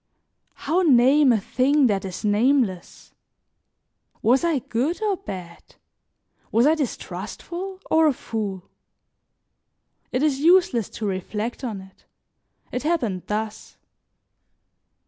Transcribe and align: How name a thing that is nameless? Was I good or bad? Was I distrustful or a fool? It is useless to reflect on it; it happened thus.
How 0.55 0.81
name 0.81 1.31
a 1.31 1.39
thing 1.39 1.85
that 1.85 2.05
is 2.05 2.25
nameless? 2.25 3.13
Was 4.23 4.43
I 4.43 4.57
good 4.57 4.99
or 5.03 5.15
bad? 5.15 5.75
Was 6.51 6.65
I 6.65 6.73
distrustful 6.73 7.79
or 7.87 8.07
a 8.07 8.13
fool? 8.13 8.63
It 10.11 10.23
is 10.23 10.39
useless 10.39 10.89
to 10.89 11.05
reflect 11.05 11.63
on 11.63 11.81
it; 11.81 12.05
it 12.71 12.81
happened 12.81 13.27
thus. 13.27 13.77